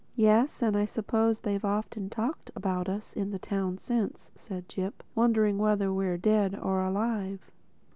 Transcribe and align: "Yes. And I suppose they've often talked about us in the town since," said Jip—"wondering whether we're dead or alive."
"Yes. 0.15 0.63
And 0.63 0.75
I 0.75 0.85
suppose 0.85 1.41
they've 1.41 1.63
often 1.63 2.09
talked 2.09 2.49
about 2.55 2.89
us 2.89 3.13
in 3.13 3.29
the 3.29 3.37
town 3.37 3.77
since," 3.77 4.31
said 4.33 4.67
Jip—"wondering 4.67 5.59
whether 5.59 5.93
we're 5.93 6.17
dead 6.17 6.57
or 6.59 6.81
alive." 6.83 7.51